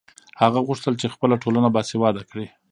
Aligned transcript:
هغه 0.41 0.59
غوښتل 0.67 0.93
چې 1.01 1.13
خپله 1.13 1.35
ټولنه 1.43 1.67
باسواده 1.75 2.21
کړي. 2.29 2.47